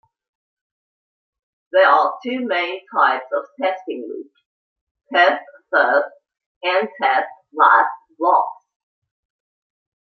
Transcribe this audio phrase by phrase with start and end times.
[1.73, 4.41] There are two main types of testing loops,
[5.13, 6.09] test first
[6.63, 8.65] and test last blocks.